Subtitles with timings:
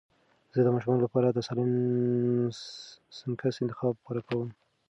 [0.55, 1.71] زه د ماشومانو لپاره د سالم
[3.17, 4.47] سنکس انتخاب غوره کوم.